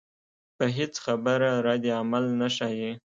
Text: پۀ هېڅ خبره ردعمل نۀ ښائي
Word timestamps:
پۀ 0.55 0.65
هېڅ 0.77 0.93
خبره 1.05 1.49
ردعمل 1.67 2.25
نۀ 2.39 2.49
ښائي 2.55 2.89